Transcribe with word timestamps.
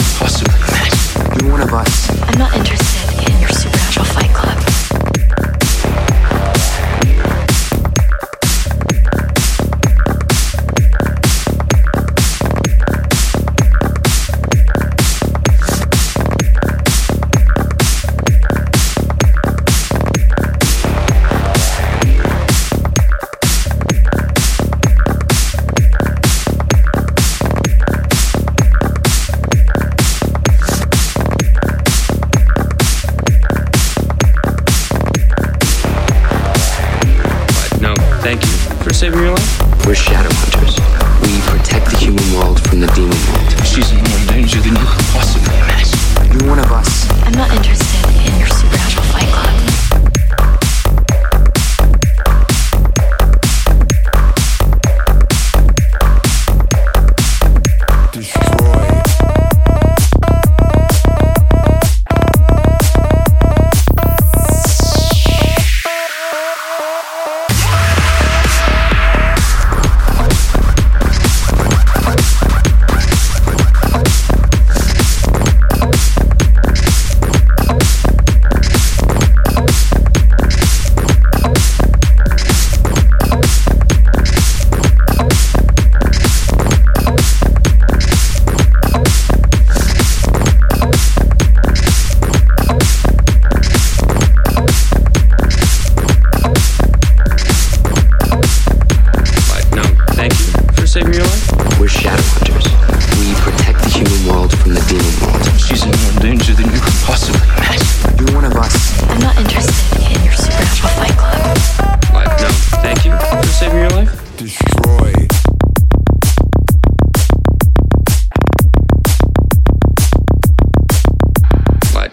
more 0.00 0.08
danger 0.08 0.08
than 0.08 0.08
you 0.08 0.08
could 0.08 0.18
possibly 0.18 0.54
imagine. 0.60 1.40
You're 1.40 1.52
one 1.52 1.62
of 1.62 1.74
us. 1.74 2.10
I'm 2.22 2.38
not 2.38 2.54
interested 2.56 3.30
in 3.30 3.40
your 3.40 3.50
supernatural 3.50 4.06
fight 4.06 4.32
club. 4.34 4.79
Thank 38.20 38.44
you 38.44 38.52
for 38.84 38.92
saving 38.92 39.20
your 39.20 39.30
life. 39.30 39.86
We're 39.86 39.94
Shadowhunters. 39.94 40.76
We 41.22 41.40
protect 41.50 41.90
the 41.90 41.96
human 41.96 42.22
world 42.34 42.60
from 42.68 42.80
the 42.80 42.86
demon 42.88 43.16
world. 43.32 43.66
She's 43.66 43.90
in 43.92 43.96
more 43.96 44.26
danger 44.28 44.60
than 44.60 44.76
you 44.76 44.86
could 44.86 45.06
possibly 45.06 45.56
imagine. 45.56 46.38
You're 46.38 46.50
one 46.50 46.58
of 46.58 46.70
us. 46.70 46.89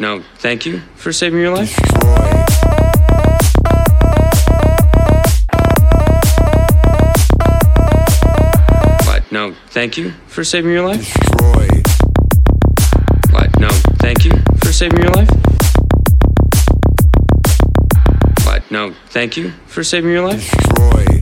No, 0.00 0.22
thank 0.38 0.64
you 0.64 0.80
for 0.96 1.12
saving 1.12 1.40
your 1.40 1.54
life. 1.54 1.76
But 9.04 9.30
no, 9.30 9.54
thank 9.68 9.98
you 9.98 10.12
for 10.26 10.42
saving 10.42 10.72
your 10.72 10.86
life. 10.86 11.12
But 13.30 13.60
no, 13.60 13.68
thank 14.00 14.24
you 14.24 14.32
for 14.64 14.72
saving 14.72 15.02
your 15.02 15.12
life. 15.12 15.28
But 18.44 18.70
no, 18.70 18.94
thank 19.10 19.36
you 19.36 19.50
for 19.66 19.84
saving 19.84 20.12
your 20.12 20.26
life. 20.26 20.50
Destroyed. 20.50 21.19